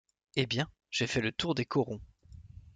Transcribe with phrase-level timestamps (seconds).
[0.35, 2.01] Eh bien, j’ai fait le tour des corons.